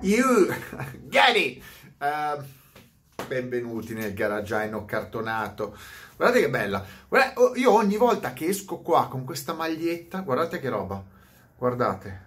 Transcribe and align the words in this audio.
You, 0.00 0.48
Gary! 1.08 1.62
Uh, 1.98 2.44
benvenuti 3.26 3.94
nel 3.94 4.12
garagiaino 4.12 4.84
cartonato. 4.84 5.74
Guardate 6.16 6.42
che 6.42 6.50
bella. 6.50 6.84
Guardate, 7.08 7.58
io 7.58 7.72
ogni 7.72 7.96
volta 7.96 8.34
che 8.34 8.46
esco 8.46 8.80
qua 8.80 9.08
con 9.08 9.24
questa 9.24 9.54
maglietta, 9.54 10.20
guardate 10.20 10.60
che 10.60 10.68
roba. 10.68 11.02
Guardate. 11.56 12.24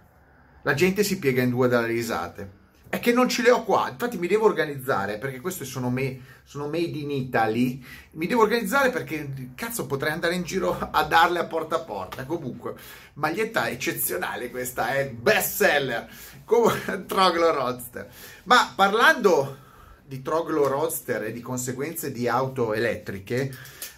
La 0.62 0.74
gente 0.74 1.04
si 1.04 1.20
piega 1.20 1.42
in 1.42 1.50
due 1.50 1.68
dalle 1.68 1.86
risate. 1.86 2.58
È 2.90 2.98
che 2.98 3.12
non 3.12 3.28
ce 3.28 3.42
le 3.42 3.52
ho 3.52 3.62
qua, 3.62 3.88
infatti 3.88 4.18
mi 4.18 4.26
devo 4.26 4.46
organizzare 4.46 5.18
perché 5.18 5.40
queste 5.40 5.64
sono, 5.64 5.90
me, 5.90 6.20
sono 6.42 6.64
made 6.64 6.98
in 6.98 7.12
Italy. 7.12 7.80
Mi 8.14 8.26
devo 8.26 8.42
organizzare 8.42 8.90
perché 8.90 9.52
cazzo 9.54 9.86
potrei 9.86 10.10
andare 10.10 10.34
in 10.34 10.42
giro 10.42 10.76
a 10.76 11.04
darle 11.04 11.38
a 11.38 11.44
porta 11.44 11.76
a 11.76 11.80
porta. 11.82 12.24
Comunque, 12.26 12.74
maglietta 13.14 13.68
eccezionale 13.68 14.50
questa, 14.50 14.92
è 14.94 15.08
best 15.08 15.54
seller. 15.54 16.08
Come 16.44 17.04
Troglo 17.06 17.52
Roadster. 17.54 18.10
Ma 18.44 18.72
parlando 18.74 19.58
di 20.04 20.20
Troglo 20.20 20.66
Roadster 20.66 21.22
e 21.22 21.32
di 21.32 21.40
conseguenze 21.40 22.10
di 22.10 22.26
auto 22.26 22.74
elettriche, 22.74 23.56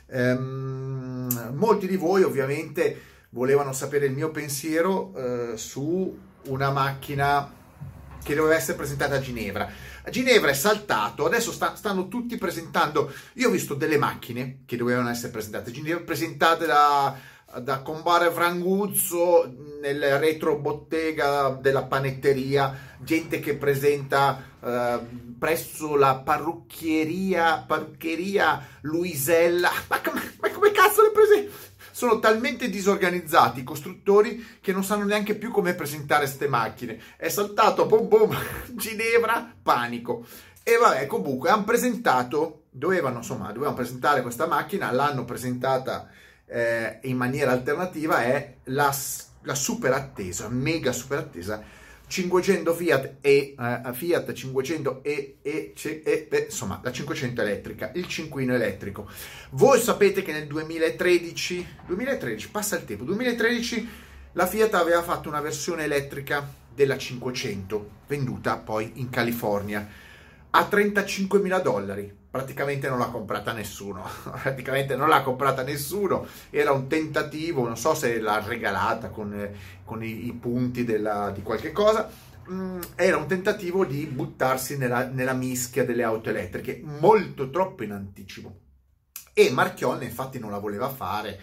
ehm, 0.09 1.53
molti 1.55 1.87
di 1.87 1.97
voi 1.97 2.25
ovviamente 2.25 3.05
volevano 3.31 3.73
sapere 3.73 4.05
il 4.05 4.13
mio 4.13 4.31
pensiero 4.31 5.15
eh, 5.17 5.57
su 5.57 6.15
una 6.45 6.71
macchina 6.71 7.61
che 8.23 8.35
doveva 8.35 8.55
essere 8.55 8.77
presentata 8.77 9.17
a 9.17 9.21
Ginevra. 9.21 9.71
A 10.05 10.11
Ginevra 10.11 10.51
è 10.51 10.55
saltato, 10.55 11.27
adesso 11.27 11.53
sta, 11.53 11.75
stanno 11.75 12.09
tutti 12.09 12.37
presentando. 12.37 13.13
Io 13.35 13.49
ho 13.49 13.53
visto 13.53 13.75
delle 13.75 13.99
macchine 13.99 14.61
che 14.67 14.77
dovevano 14.77 15.11
essere 15.11 15.33
presentate 15.33 15.71
a 15.71 15.73
Ginevra, 15.73 16.03
presentate 16.03 16.67
da, 16.67 17.17
da 17.61 17.81
Combare 17.81 18.31
Franguzzo 18.31 19.53
nel 19.81 20.19
retro 20.19 20.57
bottega 20.57 21.51
della 21.61 21.85
panetteria, 21.85 22.97
gente 23.01 23.41
che 23.41 23.57
presenta 23.57 24.43
eh, 24.63 25.01
presso 25.39 25.97
la 25.97 26.17
parrucchieria, 26.17 27.65
parrucchieria 27.67 28.65
Luisella. 28.83 29.71
Ma 29.89 30.01
come, 30.01 30.35
ma 30.41 30.51
come 30.51 30.71
cazzo 30.71 31.03
le 31.03 31.11
presenta? 31.11 31.51
Sono 31.93 32.19
talmente 32.19 32.69
disorganizzati 32.69 33.61
i 33.61 33.65
costruttori 33.65 34.59
che 34.61 34.73
non 34.73 34.83
sanno 34.83 35.05
neanche 35.05 35.37
più 35.37 35.51
come 35.51 35.75
presentare 35.75 36.25
queste 36.25 36.49
macchine. 36.49 36.99
È 37.17 37.29
saltato, 37.29 37.87
boom 37.87 38.09
boom, 38.09 38.37
Ginevra, 38.75 39.55
panico. 39.63 40.27
E 40.65 40.77
vabbè, 40.77 41.07
comunque, 41.07 41.51
hanno 41.51 41.65
presentato, 41.65 42.65
dovevano, 42.71 43.19
insomma, 43.19 43.53
dovevano 43.53 43.75
presentare 43.75 44.23
questa 44.23 44.47
macchina, 44.47 44.91
l'hanno 44.91 45.25
presentata 45.25 46.09
eh, 46.47 46.99
in 47.03 47.17
maniera 47.17 47.53
alternativa, 47.53 48.23
è 48.23 48.57
la, 48.65 48.95
la 49.43 49.55
super 49.55 49.93
attesa, 49.93 50.49
mega 50.49 50.93
super 50.93 51.19
attesa 51.19 51.81
500 52.13 52.75
Fiat 52.75 53.15
e 53.23 53.55
uh, 53.57 53.91
Fiat 53.95 54.35
500 54.35 55.03
e, 55.03 55.39
e, 55.41 55.73
e, 55.75 56.29
e, 56.31 56.45
insomma 56.45 56.79
la 56.85 56.93
500 56.93 57.41
elettrica, 57.41 57.91
il 57.95 58.07
cinquino 58.07 58.53
elettrico. 58.53 59.09
Voi 59.53 59.81
sapete 59.81 60.21
che 60.21 60.31
nel 60.31 60.47
2013, 60.47 61.67
2013 61.87 62.51
passa 62.51 62.77
il 62.77 62.85
tempo, 62.85 63.05
2013 63.05 63.89
la 64.33 64.47
Fiat 64.47 64.75
aveva 64.75 65.03
fatto 65.03 65.31
una 65.31 65.41
versione 65.41 65.85
elettrica 65.85 66.47
della 66.75 66.99
500 66.99 67.91
venduta 68.07 68.59
poi 68.59 68.93
in 68.97 69.09
California 69.09 69.89
a 70.51 70.65
35 70.67 71.39
mila 71.39 71.61
dollari 71.61 72.21
praticamente 72.33 72.89
non 72.89 72.99
l'ha 72.99 73.11
comprata 73.11 73.53
nessuno, 73.53 74.09
praticamente 74.43 74.97
non 74.97 75.11
l'ha 75.11 75.21
comprata 75.21 75.63
nessuno, 75.63 76.27
era 76.49 76.73
un 76.73 76.89
tentativo, 76.89 77.67
non 77.67 77.77
so 77.77 77.95
se 77.95 78.19
l'ha 78.21 78.43
regalata 78.43 79.11
con, 79.11 79.51
con 79.85 80.03
i, 80.03 80.29
i, 80.29 80.33
punti 80.33 80.83
della, 80.83 81.31
di 81.31 81.43
qualche 81.43 81.73
cosa, 81.73 82.11
mm, 82.51 82.81
era 82.95 83.19
un 83.19 83.27
tentativo 83.27 83.85
di 83.85 84.07
buttarsi 84.07 84.79
nella, 84.79 85.05
nella, 85.05 85.35
mischia 85.35 85.85
delle 85.85 86.05
auto 86.05 86.31
elettriche, 86.31 86.81
molto 86.83 87.51
troppo 87.51 87.83
in 87.83 87.93
anticipo. 87.93 88.61
E 89.35 89.51
Marchionne 89.51 90.07
infatti 90.07 90.39
non 90.39 90.51
la 90.51 90.59
voleva 90.59 90.89
fare, 90.89 91.39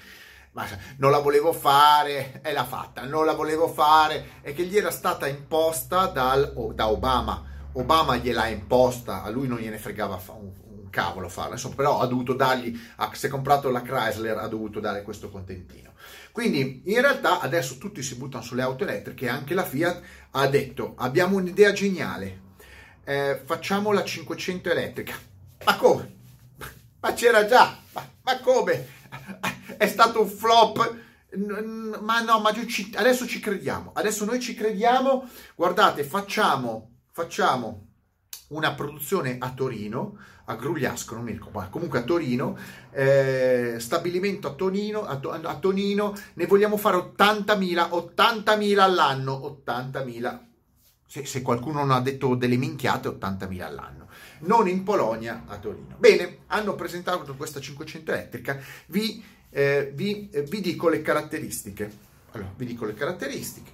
ma 0.53 0.65
non 0.97 1.11
la 1.11 1.19
volevo 1.19 1.53
fare 1.53 2.41
e 2.43 2.51
l'ha 2.51 2.65
fatta, 2.65 3.03
non 3.03 3.25
la 3.25 3.33
volevo 3.33 3.67
fare, 3.67 4.39
e 4.41 4.53
che 4.53 4.63
gli 4.63 4.75
era 4.75 4.89
stata 4.89 5.27
imposta 5.27 6.07
dal, 6.07 6.51
da 6.73 6.89
Obama. 6.89 7.45
Obama 7.73 8.15
gliel'ha 8.15 8.47
imposta, 8.47 9.21
a 9.21 9.29
lui 9.29 9.47
non 9.47 9.59
gliene 9.59 9.77
fregava 9.77 10.19
un, 10.29 10.51
cavolo 10.89 11.29
farlo, 11.29 11.53
insomma, 11.53 11.75
però 11.75 11.99
ha 11.99 12.07
dovuto 12.07 12.33
dargli, 12.33 12.77
se 13.13 13.27
ha 13.27 13.29
comprato 13.29 13.69
la 13.69 13.81
Chrysler 13.81 14.37
ha 14.37 14.47
dovuto 14.47 14.79
dare 14.79 15.01
questo 15.01 15.29
contentino. 15.29 15.93
Quindi 16.31 16.83
in 16.85 17.01
realtà 17.01 17.39
adesso 17.39 17.77
tutti 17.77 18.01
si 18.01 18.15
buttano 18.15 18.43
sulle 18.43 18.61
auto 18.61 18.83
elettriche 18.83 19.25
e 19.25 19.29
anche 19.29 19.53
la 19.53 19.65
Fiat 19.65 20.01
ha 20.31 20.47
detto 20.47 20.93
abbiamo 20.97 21.37
un'idea 21.37 21.71
geniale, 21.71 22.41
eh, 23.03 23.41
facciamo 23.43 23.91
la 23.91 24.03
500 24.03 24.69
elettrica. 24.69 25.15
Ma 25.65 25.75
come? 25.75 26.17
Ma 27.01 27.13
c'era 27.13 27.45
già, 27.45 27.77
ma, 27.93 28.09
ma 28.23 28.39
come? 28.39 28.97
È 29.77 29.87
stato 29.87 30.21
un 30.21 30.29
flop 30.29 31.07
ma 31.35 32.21
no, 32.21 32.39
ma 32.39 32.49
adesso 32.95 33.27
ci 33.27 33.39
crediamo, 33.39 33.91
adesso 33.93 34.25
noi 34.25 34.39
ci 34.39 34.55
crediamo, 34.55 35.29
guardate, 35.55 36.03
facciamo, 36.03 36.89
facciamo 37.11 37.88
una 38.49 38.73
produzione 38.73 39.37
a 39.39 39.51
Torino, 39.51 40.17
a 40.45 40.55
Grugliasco, 40.55 41.15
non 41.15 41.23
mi 41.23 41.33
ricordo, 41.33 41.59
ma 41.59 41.69
comunque 41.69 41.99
a 41.99 42.03
Torino, 42.03 42.57
eh, 42.91 43.75
stabilimento 43.77 44.47
a 44.47 44.53
Tonino, 44.53 45.05
a, 45.05 45.19
a, 45.19 45.55
Tonino, 45.57 46.15
ne 46.33 46.45
vogliamo 46.47 46.77
fare 46.77 46.97
80.000, 46.97 47.89
80.000 48.15 48.79
all'anno, 48.79 49.61
80.000, 49.65 50.39
se, 51.05 51.25
se, 51.25 51.41
qualcuno 51.41 51.79
non 51.79 51.91
ha 51.91 52.01
detto 52.01 52.35
delle 52.35 52.57
minchiate, 52.57 53.09
80.000 53.09 53.61
all'anno, 53.61 54.07
non 54.39 54.67
in 54.67 54.83
Polonia, 54.83 55.43
a 55.45 55.57
Torino. 55.57 55.95
Bene, 55.97 56.39
hanno 56.47 56.73
presentato 56.73 57.35
questa 57.35 57.59
500 57.59 58.11
elettrica, 58.11 58.59
vi, 58.87 59.23
eh, 59.51 59.91
vi, 59.93 60.29
eh, 60.31 60.41
vi 60.43 60.61
dico 60.61 60.89
le 60.89 61.03
caratteristiche. 61.03 62.07
Allora, 62.31 62.51
vi 62.55 62.65
dico 62.65 62.85
le 62.85 62.93
caratteristiche. 62.95 63.71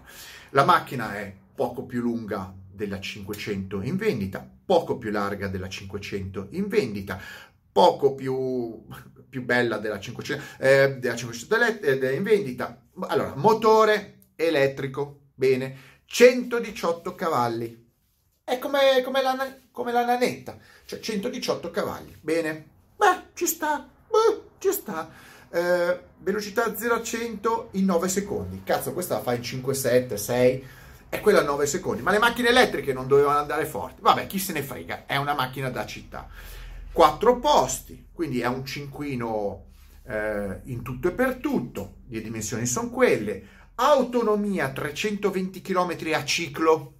La 0.50 0.66
macchina 0.66 1.16
è 1.16 1.34
poco 1.56 1.84
più 1.84 2.02
lunga 2.02 2.54
della 2.76 3.00
500 3.00 3.82
in 3.82 3.96
vendita, 3.96 4.48
poco 4.66 4.98
più 4.98 5.10
larga 5.10 5.48
della 5.48 5.70
500 5.70 6.50
in 6.52 6.68
vendita, 6.68 7.20
poco 7.72 8.14
più, 8.14 8.86
più 9.30 9.44
bella 9.44 9.78
della 9.78 10.00
500, 10.00 10.44
eh, 10.60 10.98
della 11.00 11.16
500 11.16 11.56
ele- 11.82 12.14
in 12.14 12.24
vendita. 12.24 12.82
Allora, 13.08 13.34
motore 13.36 14.30
elettrico, 14.36 15.22
bene, 15.34 15.76
118 16.06 17.16
cavalli. 17.16 17.84
È 18.44 18.60
come, 18.60 19.02
come, 19.04 19.22
la, 19.22 19.58
come 19.72 19.92
la 19.92 20.06
nanetta, 20.06 20.58
cioè 20.86 21.00
118 21.00 21.72
cavalli, 21.72 22.16
bene. 22.22 22.74
Beh, 22.96 23.30
ci 23.34 23.48
sta, 23.48 23.90
beh, 24.08 24.42
ci 24.60 24.72
sta. 24.72 25.10
Eh, 25.50 26.00
velocità 26.20 26.76
0 26.76 26.96
a 26.96 27.02
100 27.02 27.70
in 27.72 27.86
9 27.86 28.08
secondi. 28.08 28.62
Cazzo, 28.64 28.94
questa 28.94 29.16
la 29.16 29.22
fa 29.22 29.34
in 29.34 29.44
5, 29.44 29.74
7, 29.74 30.18
6 30.18 30.64
e 31.16 31.22
quella 31.22 31.40
a 31.40 31.44
9 31.44 31.66
secondi. 31.66 32.02
Ma 32.02 32.12
le 32.12 32.20
macchine 32.20 32.50
elettriche 32.50 32.94
non 32.94 33.08
dovevano 33.08 33.40
andare 33.40 33.66
forti. 33.66 34.02
Vabbè, 34.02 34.28
chi 34.28 34.40
se 34.40 34.54
ne 34.54 34.62
frega, 34.62 35.06
è 35.06 35.18
una 35.18 35.34
macchina 35.34 35.70
da 35.70 35.86
città. 35.86 36.28
Quattro 36.92 37.40
posti, 37.40 38.08
quindi 38.14 38.40
è 38.40 38.48
un 38.48 38.66
cinquino 38.66 39.66
eh, 40.08 40.62
in 40.66 40.82
tutto 40.82 41.08
e 41.10 41.12
per 41.12 41.36
tutto, 41.36 41.96
le 42.08 42.22
dimensioni 42.22 42.66
sono 42.66 42.90
quelle. 42.90 43.54
Autonomia 43.76 44.70
320 44.70 45.62
km 45.62 45.98
a 46.14 46.24
ciclo, 46.24 46.94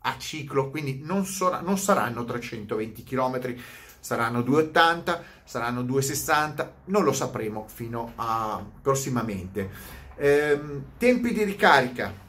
a 0.00 0.16
ciclo, 0.18 0.68
quindi 0.68 1.00
non, 1.02 1.24
so, 1.24 1.58
non 1.62 1.78
saranno 1.78 2.24
320 2.24 3.02
km, 3.04 3.54
saranno 4.00 4.42
280, 4.42 5.22
saranno 5.44 5.82
260, 5.82 6.74
non 6.86 7.04
lo 7.04 7.12
sapremo 7.12 7.66
fino 7.66 8.12
a 8.16 8.62
prossimamente. 8.82 9.70
Ehm, 10.16 10.84
tempi 10.98 11.32
di 11.32 11.44
ricarica 11.44 12.26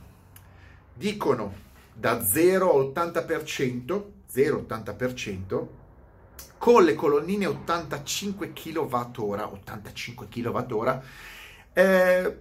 dicono 1.00 1.54
da 1.94 2.24
0 2.24 2.74
all'80%, 2.74 4.04
0-80%, 4.30 5.68
con 6.58 6.84
le 6.84 6.94
colonnine 6.94 7.46
85 7.46 8.52
kWh, 8.52 9.18
85 9.18 10.28
kWh, 10.28 11.02
eh, 11.72 12.38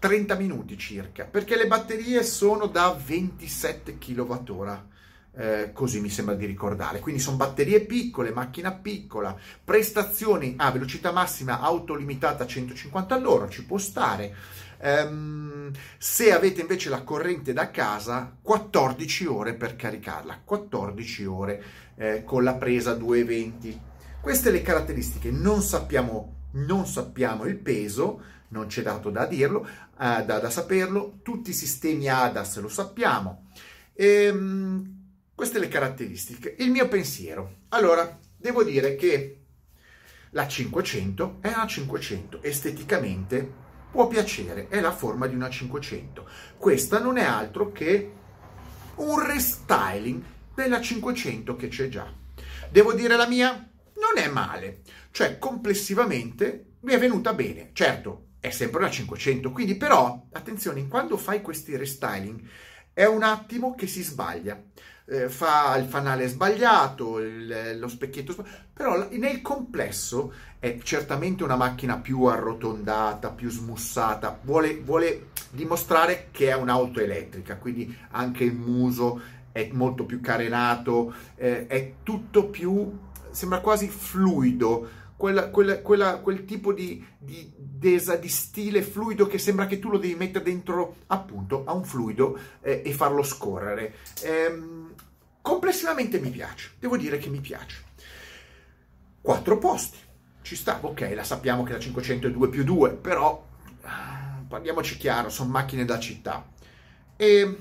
30 0.00 0.34
minuti 0.34 0.76
circa, 0.76 1.24
perché 1.24 1.56
le 1.56 1.68
batterie 1.68 2.24
sono 2.24 2.66
da 2.66 2.90
27 2.90 3.98
kWh. 3.98 4.94
Eh, 5.38 5.70
così 5.74 6.00
mi 6.00 6.08
sembra 6.08 6.34
di 6.34 6.46
ricordare. 6.46 6.98
Quindi 6.98 7.20
sono 7.20 7.36
batterie 7.36 7.80
piccole, 7.80 8.32
macchina 8.32 8.72
piccola, 8.72 9.36
prestazioni 9.62 10.54
a 10.56 10.70
velocità 10.70 11.12
massima 11.12 11.60
autolimitata 11.60 12.44
a 12.44 12.46
150 12.46 13.14
all'ora, 13.14 13.48
ci 13.48 13.64
può 13.64 13.76
stare. 13.76 14.34
Um, 14.78 15.70
se 15.98 16.32
avete 16.32 16.60
invece 16.60 16.88
la 16.88 17.02
corrente 17.02 17.52
da 17.52 17.70
casa, 17.70 18.36
14 18.40 19.26
ore 19.26 19.54
per 19.54 19.76
caricarla, 19.76 20.42
14 20.44 21.24
ore 21.24 21.64
eh, 21.96 22.24
con 22.24 22.44
la 22.44 22.54
presa 22.54 22.94
220. 22.94 23.80
Queste 24.20 24.50
le 24.50 24.62
caratteristiche, 24.62 25.30
non 25.30 25.62
sappiamo, 25.62 26.48
non 26.52 26.86
sappiamo 26.86 27.44
il 27.44 27.56
peso, 27.56 28.22
non 28.48 28.66
c'è 28.66 28.82
dato 28.82 29.10
da 29.10 29.26
dirlo, 29.26 29.66
eh, 29.66 30.24
da, 30.24 30.38
da, 30.38 30.50
saperlo, 30.50 31.18
tutti 31.22 31.50
i 31.50 31.54
sistemi 31.54 32.08
ADAS 32.08 32.58
lo 32.58 32.68
sappiamo. 32.68 33.46
Ehm, 33.94 34.94
queste 35.34 35.58
le 35.58 35.68
caratteristiche. 35.68 36.54
Il 36.58 36.70
mio 36.70 36.88
pensiero. 36.88 37.58
Allora, 37.70 38.18
devo 38.36 38.62
dire 38.62 38.96
che 38.96 39.40
la 40.30 40.46
500 40.46 41.38
è 41.40 41.48
una 41.48 41.66
500, 41.66 42.42
esteticamente 42.42 43.64
può 43.96 44.08
piacere, 44.08 44.68
è 44.68 44.78
la 44.80 44.92
forma 44.92 45.26
di 45.26 45.34
una 45.34 45.48
500. 45.48 46.28
Questa 46.58 46.98
non 46.98 47.16
è 47.16 47.24
altro 47.24 47.72
che 47.72 48.12
un 48.96 49.26
restyling 49.26 50.22
della 50.54 50.82
500 50.82 51.56
che 51.56 51.68
c'è 51.68 51.88
già. 51.88 52.06
Devo 52.68 52.92
dire 52.92 53.16
la 53.16 53.26
mia? 53.26 53.52
Non 53.52 54.22
è 54.22 54.28
male, 54.28 54.82
cioè 55.12 55.38
complessivamente 55.38 56.72
mi 56.80 56.92
è 56.92 56.98
venuta 56.98 57.32
bene. 57.32 57.70
Certo, 57.72 58.26
è 58.38 58.50
sempre 58.50 58.80
una 58.80 58.90
500, 58.90 59.50
quindi 59.50 59.76
però, 59.76 60.26
attenzione, 60.30 60.88
quando 60.88 61.16
fai 61.16 61.40
questi 61.40 61.74
restyling 61.74 62.46
è 62.92 63.06
un 63.06 63.22
attimo 63.22 63.74
che 63.74 63.86
si 63.86 64.02
sbaglia 64.02 64.62
eh, 65.06 65.28
fa 65.28 65.76
il 65.76 65.86
fanale 65.86 66.26
sbagliato, 66.28 67.18
il, 67.18 67.78
lo 67.78 67.88
specchietto 67.88 68.32
sbagliato, 68.32 68.64
però 68.72 69.08
nel 69.10 69.40
complesso 69.40 70.32
è 70.58 70.78
certamente 70.82 71.44
una 71.44 71.56
macchina 71.56 71.96
più 71.98 72.24
arrotondata, 72.24 73.30
più 73.30 73.48
smussata, 73.48 74.38
vuole, 74.42 74.80
vuole 74.80 75.28
dimostrare 75.50 76.28
che 76.30 76.48
è 76.48 76.54
un'auto 76.54 77.00
elettrica, 77.00 77.56
quindi 77.56 77.96
anche 78.10 78.44
il 78.44 78.54
muso 78.54 79.20
è 79.52 79.70
molto 79.72 80.04
più 80.04 80.20
carenato, 80.20 81.14
eh, 81.36 81.66
è 81.66 81.94
tutto 82.02 82.48
più, 82.48 82.98
sembra 83.30 83.60
quasi 83.60 83.88
fluido, 83.88 85.04
quella, 85.16 85.48
quella, 85.48 85.80
quella, 85.80 86.18
quel 86.18 86.44
tipo 86.44 86.72
di, 86.72 87.04
di, 87.18 87.50
desa, 87.56 88.16
di 88.16 88.28
stile 88.28 88.82
fluido 88.82 89.26
che 89.26 89.38
sembra 89.38 89.66
che 89.66 89.78
tu 89.78 89.88
lo 89.88 89.98
devi 89.98 90.14
mettere 90.14 90.44
dentro 90.44 90.96
appunto 91.06 91.64
a 91.64 91.72
un 91.72 91.84
fluido 91.84 92.38
eh, 92.60 92.82
e 92.84 92.92
farlo 92.92 93.22
scorrere. 93.22 93.94
Ehm, 94.22 94.94
complessivamente 95.40 96.20
mi 96.20 96.30
piace, 96.30 96.72
devo 96.78 96.96
dire 96.96 97.18
che 97.18 97.30
mi 97.30 97.40
piace. 97.40 97.84
Quattro 99.20 99.58
posti, 99.58 99.98
ci 100.42 100.54
sta, 100.54 100.78
ok, 100.80 101.12
la 101.14 101.24
sappiamo 101.24 101.62
che 101.62 101.72
la 101.72 101.78
500 101.78 102.28
è 102.28 102.30
2 102.30 102.48
più 102.48 102.62
2, 102.62 102.92
però 102.92 103.44
ah, 103.82 104.42
parliamoci 104.46 104.96
chiaro, 104.98 105.30
sono 105.30 105.50
macchine 105.50 105.84
da 105.84 105.98
città. 105.98 106.46
E 107.16 107.56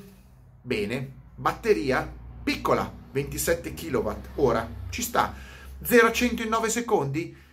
bene, 0.62 1.12
batteria 1.36 2.12
piccola, 2.44 2.92
27 3.12 3.74
kWh, 3.74 4.68
ci 4.90 5.02
sta. 5.02 5.34
0 5.82 6.08
a 6.08 6.12
100 6.12 6.44
in 6.44 6.50
9 6.50 6.70
secondi? 6.70 7.44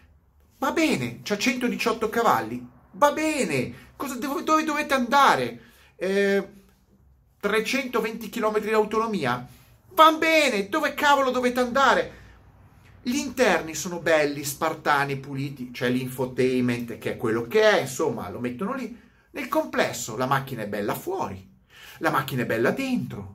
Va 0.62 0.70
bene, 0.70 1.22
c'ha 1.24 1.36
118 1.36 2.08
cavalli. 2.08 2.64
Va 2.92 3.10
bene. 3.10 3.90
Cosa, 3.96 4.14
dove, 4.14 4.44
dove 4.44 4.62
dovete 4.62 4.94
andare? 4.94 5.60
Eh, 5.96 6.48
320 7.40 8.28
km 8.28 8.60
di 8.60 8.70
autonomia? 8.70 9.44
Va 9.88 10.12
bene. 10.12 10.68
Dove 10.68 10.94
cavolo 10.94 11.32
dovete 11.32 11.58
andare? 11.58 12.12
Gli 13.02 13.16
interni 13.16 13.74
sono 13.74 13.98
belli, 13.98 14.44
spartani, 14.44 15.16
puliti. 15.16 15.72
C'è 15.72 15.88
l'infotainment 15.88 16.96
che 16.98 17.14
è 17.14 17.16
quello 17.16 17.48
che 17.48 17.68
è, 17.68 17.80
insomma, 17.80 18.30
lo 18.30 18.38
mettono 18.38 18.74
lì. 18.74 18.96
Nel 19.32 19.48
complesso 19.48 20.16
la 20.16 20.26
macchina 20.26 20.62
è 20.62 20.68
bella 20.68 20.94
fuori. 20.94 21.44
La 21.98 22.10
macchina 22.10 22.42
è 22.42 22.46
bella 22.46 22.70
dentro. 22.70 23.34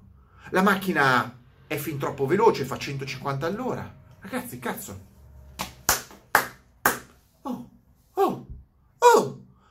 La 0.52 0.62
macchina 0.62 1.38
è 1.68 1.76
fin 1.76 1.98
troppo 1.98 2.26
veloce, 2.26 2.64
fa 2.64 2.78
150 2.78 3.46
all'ora. 3.46 3.96
Ragazzi, 4.22 4.60
cazzo, 4.60 5.07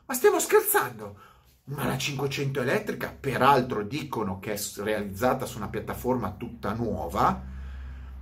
Ma 0.07 0.15
stiamo 0.15 0.39
scherzando? 0.39 1.19
Ma 1.65 1.85
la 1.85 1.99
500 1.99 2.61
elettrica, 2.61 3.15
peraltro 3.19 3.83
dicono 3.83 4.39
che 4.39 4.53
è 4.53 4.61
realizzata 4.77 5.47
su 5.47 5.57
una 5.57 5.67
piattaforma 5.67 6.37
tutta 6.39 6.73
nuova, 6.75 7.43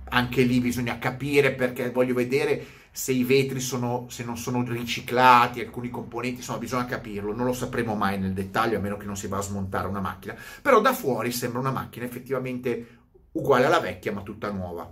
anche 0.05 0.41
lì 0.41 0.59
bisogna 0.59 0.97
capire 0.97 1.53
perché 1.53 1.91
voglio 1.91 2.15
vedere 2.15 2.65
se 2.89 3.11
i 3.11 3.23
vetri 3.23 3.59
sono, 3.59 4.07
se 4.09 4.23
non 4.23 4.35
sono 4.35 4.63
riciclati, 4.63 5.59
alcuni 5.59 5.91
componenti, 5.91 6.37
insomma 6.37 6.57
bisogna 6.57 6.85
capirlo, 6.85 7.35
non 7.35 7.45
lo 7.45 7.53
sapremo 7.53 7.93
mai 7.93 8.17
nel 8.17 8.33
dettaglio 8.33 8.77
a 8.77 8.81
meno 8.81 8.97
che 8.97 9.05
non 9.05 9.15
si 9.15 9.27
va 9.27 9.37
a 9.37 9.41
smontare 9.41 9.87
una 9.87 9.99
macchina, 9.99 10.35
però 10.59 10.81
da 10.81 10.93
fuori 10.93 11.31
sembra 11.31 11.59
una 11.59 11.71
macchina 11.71 12.05
effettivamente 12.05 12.97
uguale 13.33 13.65
alla 13.65 13.79
vecchia 13.79 14.11
ma 14.11 14.21
tutta 14.21 14.49
nuova. 14.49 14.91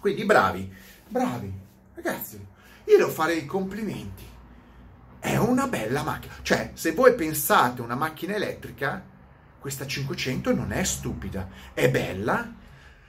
Quindi 0.00 0.24
bravi, 0.24 0.72
bravi, 1.06 1.52
ragazzi, 1.94 2.44
io 2.84 2.96
devo 2.96 3.10
fare 3.10 3.34
i 3.34 3.46
complimenti 3.46 4.29
è 5.20 5.36
una 5.36 5.68
bella 5.68 6.02
macchina. 6.02 6.34
Cioè, 6.42 6.72
se 6.74 6.92
voi 6.92 7.14
pensate 7.14 7.82
a 7.82 7.84
una 7.84 7.94
macchina 7.94 8.34
elettrica, 8.34 9.04
questa 9.58 9.86
500 9.86 10.54
non 10.54 10.72
è 10.72 10.82
stupida, 10.82 11.48
è 11.74 11.90
bella, 11.90 12.52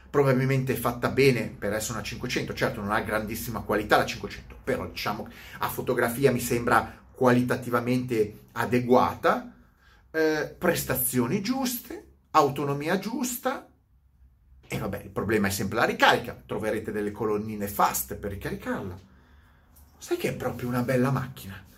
probabilmente 0.10 0.76
fatta 0.76 1.10
bene 1.10 1.48
per 1.48 1.74
essere 1.74 1.94
una 1.94 2.04
500, 2.04 2.54
certo 2.54 2.82
non 2.82 2.92
ha 2.92 3.00
grandissima 3.00 3.62
qualità 3.62 3.96
la 3.96 4.06
500, 4.06 4.58
però 4.62 4.86
diciamo 4.86 5.28
a 5.60 5.70
fotografia 5.70 6.32
mi 6.32 6.42
sembra 6.42 7.00
qualitativamente 7.12 8.48
adeguata, 8.52 9.56
eh, 10.12 10.56
prestazioni 10.58 11.42
giuste, 11.42 12.08
autonomia 12.32 13.00
giusta, 13.00 13.70
e 14.68 14.78
vabbè, 14.78 15.04
il 15.04 15.10
problema 15.10 15.48
è 15.48 15.52
sempre 15.52 15.78
la 15.78 15.86
ricarica, 15.86 16.42
troverete 16.46 16.92
delle 16.92 17.12
colonnine 17.12 17.68
fast 17.68 18.16
per 18.16 18.32
ricaricarla. 18.32 19.00
Sai 19.98 20.18
che 20.18 20.30
è 20.30 20.36
proprio 20.36 20.68
una 20.68 20.82
bella 20.82 21.12
macchina? 21.12 21.70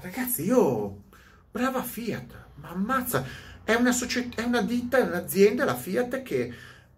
Ragazzi, 0.00 0.44
io... 0.44 1.08
Brava 1.50 1.82
Fiat, 1.82 2.44
ma 2.56 2.68
ammazza, 2.68 3.26
è 3.64 3.74
una, 3.74 3.90
società, 3.90 4.42
è 4.42 4.44
una 4.44 4.62
ditta, 4.62 4.98
è 4.98 5.02
un'azienda, 5.02 5.64
la 5.64 5.74
Fiat, 5.74 6.22
che 6.22 6.52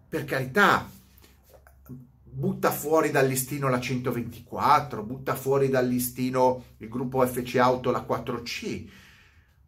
per 0.07 0.25
carità 0.25 0.87
butta 2.23 2.71
fuori 2.71 3.09
dal 3.09 3.27
listino 3.27 3.67
la 3.67 3.79
124, 3.79 5.01
butta 5.01 5.33
fuori 5.33 5.69
dal 5.69 5.87
listino 5.87 6.65
il 6.77 6.87
gruppo 6.87 7.25
FC 7.25 7.55
Auto 7.55 7.89
la 7.89 8.05
4C. 8.07 8.87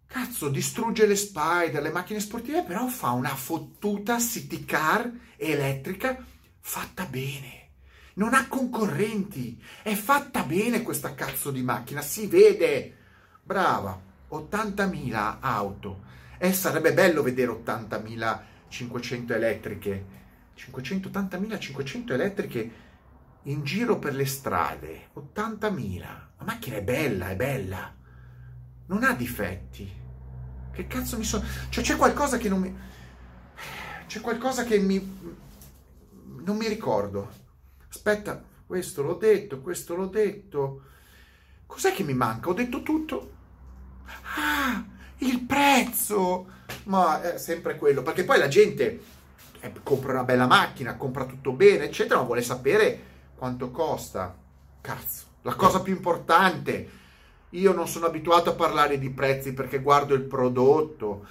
Cazzo, 0.05 0.49
distrugge 0.49 1.07
le 1.07 1.15
Spider, 1.15 1.81
le 1.81 1.91
macchine 1.91 2.19
sportive, 2.19 2.61
però 2.61 2.85
fa 2.87 3.09
una 3.09 3.35
fottuta 3.35 4.19
city 4.19 4.65
car 4.65 5.11
elettrica 5.35 6.23
fatta 6.59 7.05
bene. 7.05 7.69
Non 8.15 8.35
ha 8.35 8.47
concorrenti. 8.47 9.59
È 9.81 9.93
fatta 9.95 10.43
bene 10.43 10.83
questa 10.83 11.15
cazzo 11.15 11.49
di 11.49 11.63
macchina, 11.63 12.01
si 12.01 12.27
vede. 12.27 12.97
Brava, 13.45 14.01
80.000 14.31 15.37
auto. 15.39 16.01
E 16.39 16.51
sarebbe 16.51 16.93
bello 16.93 17.21
vedere 17.21 17.51
80.500 17.51 19.31
elettriche. 19.33 20.05
580.500 20.57 22.11
elettriche 22.11 22.71
in 23.43 23.63
giro 23.63 23.99
per 23.99 24.15
le 24.15 24.25
strade. 24.25 25.09
80.000. 25.15 26.01
La 26.01 26.43
macchina 26.43 26.77
è 26.77 26.81
bella, 26.81 27.29
è 27.29 27.35
bella. 27.35 27.93
Non 28.87 29.03
ha 29.03 29.13
difetti. 29.13 29.93
Che 30.71 30.87
cazzo 30.87 31.15
mi 31.15 31.23
sono... 31.23 31.45
Cioè 31.69 31.83
c'è 31.83 31.97
qualcosa 31.97 32.37
che 32.37 32.49
non 32.49 32.61
mi... 32.61 32.75
C'è 34.07 34.21
qualcosa 34.21 34.63
che 34.63 34.79
mi... 34.79 35.37
Non 36.43 36.57
mi 36.57 36.67
ricordo. 36.67 37.31
Aspetta, 37.89 38.43
questo 38.65 39.03
l'ho 39.03 39.17
detto, 39.17 39.61
questo 39.61 39.95
l'ho 39.95 40.07
detto. 40.07 40.81
Cos'è 41.67 41.93
che 41.93 42.01
mi 42.01 42.15
manca? 42.15 42.49
Ho 42.49 42.53
detto 42.53 42.81
tutto. 42.81 43.33
Ah, 44.35 44.83
il 45.19 45.41
prezzo! 45.41 46.53
Ma 46.85 47.21
è 47.21 47.37
sempre 47.37 47.77
quello, 47.77 48.01
perché 48.01 48.23
poi 48.23 48.37
la 48.37 48.47
gente 48.47 49.01
eh, 49.59 49.71
compra 49.81 50.11
una 50.11 50.23
bella 50.23 50.45
macchina, 50.45 50.95
compra 50.95 51.25
tutto 51.25 51.51
bene, 51.51 51.85
eccetera, 51.85 52.19
ma 52.19 52.25
vuole 52.25 52.41
sapere 52.41 53.13
quanto 53.35 53.71
costa. 53.71 54.35
Cazzo, 54.81 55.25
la 55.41 55.55
cosa 55.55 55.81
più 55.81 55.93
importante. 55.93 57.03
Io 57.51 57.73
non 57.73 57.87
sono 57.87 58.05
abituato 58.07 58.49
a 58.49 58.55
parlare 58.55 58.99
di 58.99 59.09
prezzi 59.09 59.53
perché 59.53 59.79
guardo 59.79 60.13
il 60.13 60.23
prodotto. 60.23 61.25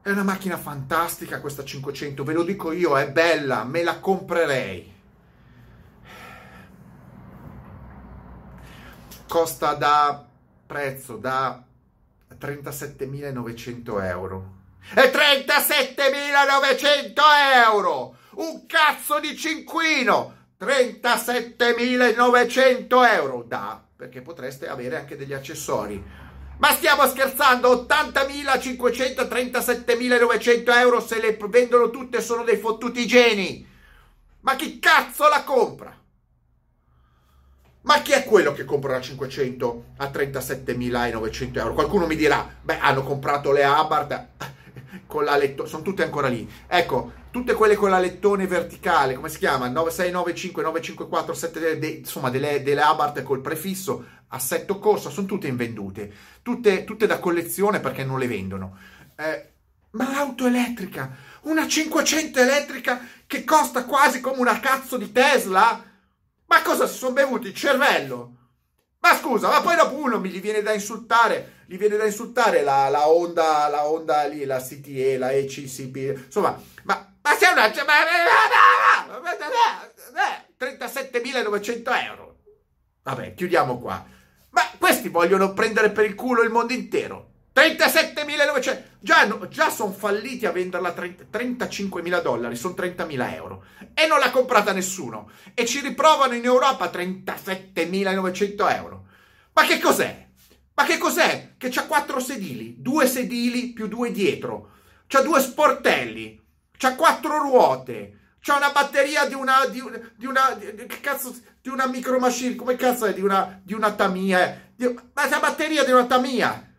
È 0.00 0.10
una 0.10 0.22
macchina 0.22 0.56
fantastica 0.56 1.40
questa 1.40 1.64
500, 1.64 2.24
ve 2.24 2.32
lo 2.32 2.42
dico 2.42 2.72
io, 2.72 2.96
è 2.96 3.10
bella, 3.10 3.64
me 3.64 3.82
la 3.82 3.98
comprerei. 3.98 4.92
Costa 9.26 9.74
da 9.74 10.26
prezzo 10.66 11.16
da 11.16 11.64
37.900 12.38 14.04
euro. 14.04 14.52
E 14.94 15.10
37.900 15.10 17.14
euro! 17.66 18.16
Un 18.36 18.66
cazzo 18.66 19.20
di 19.20 19.36
cinquino! 19.36 20.32
37.900 20.60 23.14
euro! 23.14 23.44
Da, 23.46 23.80
perché 23.96 24.22
potreste 24.22 24.68
avere 24.68 24.96
anche 24.96 25.16
degli 25.16 25.32
accessori. 25.32 26.02
Ma 26.58 26.70
stiamo 26.70 27.06
scherzando? 27.06 27.86
80.500, 27.88 29.26
37.900 29.26 30.78
euro 30.78 31.00
se 31.00 31.20
le 31.20 31.38
vendono 31.48 31.90
tutte 31.90 32.20
sono 32.20 32.44
dei 32.44 32.58
fottuti 32.58 33.06
geni! 33.06 33.66
Ma 34.40 34.56
chi 34.56 34.78
cazzo 34.78 35.26
la 35.28 35.42
compra? 35.42 35.96
Ma 37.84 38.00
chi 38.00 38.12
è 38.12 38.24
quello 38.24 38.52
che 38.52 38.64
compra 38.64 38.92
la 38.92 39.00
500 39.02 39.84
a 39.98 40.06
37.900 40.06 41.58
euro? 41.58 41.74
Qualcuno 41.74 42.06
mi 42.06 42.16
dirà, 42.16 42.48
beh, 42.62 42.78
hanno 42.78 43.02
comprato 43.02 43.52
le 43.52 43.62
Abarth 43.62 44.26
con 45.06 45.24
la 45.24 45.36
lettone, 45.36 45.68
sono 45.68 45.82
tutte 45.82 46.02
ancora 46.02 46.28
lì. 46.28 46.48
Ecco, 46.66 47.12
tutte 47.30 47.52
quelle 47.52 47.74
con 47.74 47.90
la 47.90 47.98
lettone 47.98 48.46
verticale, 48.46 49.14
come 49.14 49.28
si 49.28 49.36
chiama? 49.36 49.68
9695, 49.68 50.62
954, 50.62 51.34
7, 51.34 51.78
de, 51.78 51.86
insomma, 51.88 52.30
delle, 52.30 52.62
delle 52.62 52.80
Abarth 52.80 53.22
col 53.22 53.42
prefisso 53.42 54.04
assetto 54.28 54.78
corso, 54.78 55.10
sono 55.10 55.26
tutte 55.26 55.46
invendute, 55.46 56.10
tutte, 56.40 56.84
tutte 56.84 57.06
da 57.06 57.18
collezione 57.18 57.80
perché 57.80 58.02
non 58.02 58.18
le 58.18 58.26
vendono. 58.26 58.78
Eh, 59.14 59.50
ma 59.90 60.10
l'auto 60.10 60.46
elettrica, 60.46 61.14
una 61.42 61.68
500 61.68 62.40
elettrica 62.40 63.06
che 63.26 63.44
costa 63.44 63.84
quasi 63.84 64.20
come 64.22 64.38
una 64.38 64.58
cazzo 64.58 64.96
di 64.96 65.12
Tesla? 65.12 65.92
Ma 66.46 66.62
cosa 66.62 66.86
si 66.86 66.96
sono 66.96 67.12
bevuti 67.12 67.48
il 67.48 67.54
cervello? 67.54 68.36
Ma 69.00 69.16
scusa, 69.16 69.48
ma 69.48 69.60
poi 69.60 69.76
dopo 69.76 69.96
uno 69.96 70.18
mi 70.18 70.30
gli 70.30 70.40
viene 70.40 70.62
da 70.62 70.72
insultare, 70.72 71.64
gli 71.66 71.76
viene 71.76 71.96
da 71.96 72.06
insultare 72.06 72.62
la, 72.62 72.88
la 72.88 73.08
Honda, 73.08 73.68
la 73.68 73.86
Honda 73.86 74.24
lì, 74.24 74.44
la 74.46 74.58
CTE, 74.58 75.18
la 75.18 75.32
ECCP, 75.32 76.24
insomma, 76.24 76.58
ma, 76.84 77.14
ma 77.20 77.36
c'è 77.36 77.50
una... 77.52 77.68
37.900 80.58 82.04
euro. 82.06 82.36
Vabbè, 83.02 83.34
chiudiamo 83.34 83.78
qua. 83.78 84.02
Ma 84.50 84.62
questi 84.78 85.08
vogliono 85.08 85.52
prendere 85.52 85.90
per 85.90 86.06
il 86.06 86.14
culo 86.14 86.42
il 86.42 86.50
mondo 86.50 86.72
intero. 86.72 87.32
37.900 87.54 88.82
già, 88.98 89.26
no, 89.26 89.46
già 89.48 89.70
sono 89.70 89.92
falliti 89.92 90.44
a 90.46 90.50
venderla 90.50 90.88
a 90.88 91.00
35.000 91.00 92.22
dollari 92.22 92.56
sono 92.56 92.74
30.000 92.76 93.34
euro. 93.34 93.64
E 93.94 94.06
non 94.06 94.18
l'ha 94.18 94.30
comprata 94.30 94.72
nessuno. 94.72 95.30
E 95.54 95.64
ci 95.64 95.80
riprovano 95.80 96.34
in 96.34 96.44
Europa 96.44 96.86
37.900 96.86 98.76
euro. 98.76 99.06
Ma 99.52 99.64
che 99.64 99.78
cos'è? 99.78 100.22
ma 100.76 100.84
che 100.84 100.98
cos'è? 100.98 101.52
che 101.56 101.68
c'ha 101.68 101.86
quattro 101.86 102.18
sedili 102.18 102.74
due 102.78 103.06
sedili 103.06 103.72
più 103.72 103.86
due 103.86 104.10
dietro. 104.10 104.70
C'ha 105.06 105.20
due 105.20 105.40
sportelli 105.40 106.42
c'ha 106.76 106.94
quattro 106.94 107.38
ruote 107.38 108.18
c'ha 108.40 108.56
una 108.56 108.70
batteria 108.70 109.26
di 109.26 109.34
una 109.34 109.66
di, 109.66 109.82
di 110.16 110.26
una 110.26 110.52
di, 110.52 110.86
che 110.86 111.00
cazzo 111.00 111.34
di 111.60 111.68
una 111.68 111.86
micro 111.86 112.18
machine 112.18 112.56
come 112.56 112.76
cazzo 112.76 113.06
è 113.06 113.14
di 113.14 113.22
una 113.22 113.60
di 113.62 113.72
una 113.72 113.92
Tamiya 113.92 114.72
di, 114.74 114.86
ma 114.86 115.28
c'ha 115.28 115.38
batteria 115.38 115.84
di 115.84 115.92
una 115.92 116.04
Tamiya 116.04 116.72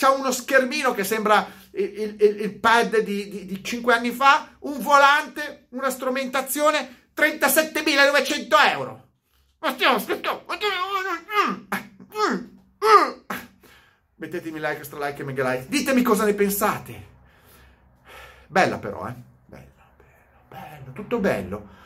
c'ha 0.00 0.12
uno 0.12 0.32
schermino 0.32 0.94
che 0.94 1.04
sembra 1.04 1.46
il, 1.72 2.16
il, 2.18 2.40
il 2.40 2.58
pad 2.58 3.00
di, 3.00 3.28
di, 3.28 3.44
di, 3.44 3.62
5 3.62 3.92
anni 3.92 4.12
fa, 4.12 4.56
un 4.60 4.80
volante, 4.80 5.66
una 5.72 5.90
strumentazione, 5.90 7.10
37.900 7.14 8.70
euro. 8.72 9.08
Mettetemi 14.14 14.58
like, 14.58 14.78
extra 14.78 15.06
like 15.06 15.20
e 15.20 15.24
mega 15.24 15.50
like. 15.50 15.68
Ditemi 15.68 16.00
cosa 16.00 16.24
ne 16.24 16.32
pensate. 16.32 17.08
Bella 18.46 18.78
però, 18.78 19.06
eh? 19.06 19.14
Bello, 19.44 19.66
bello, 19.98 20.44
bello, 20.48 20.92
tutto 20.94 21.18
bello. 21.18 21.78